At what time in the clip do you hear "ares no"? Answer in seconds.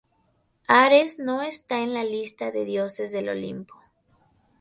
0.79-1.43